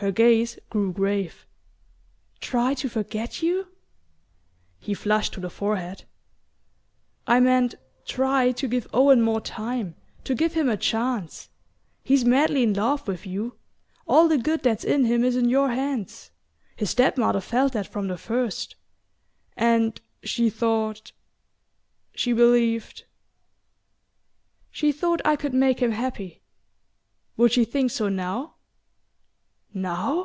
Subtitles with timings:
[0.00, 1.46] Her gaze grew grave.
[2.40, 3.68] "Try to forget you?"
[4.78, 6.04] He flushed to the forehead.
[7.26, 11.48] "I meant, try to give Owen more time; to give him a chance.
[12.04, 13.56] He's madly in love with you;
[14.06, 16.30] all the good that's in him is in your hands.
[16.76, 18.76] His step mother felt that from the first.
[19.56, 21.12] And she thought
[22.14, 23.06] she believed"
[24.70, 26.42] "She thought I could make him happy.
[27.38, 28.52] Would she think so now?"
[29.78, 30.24] "Now...?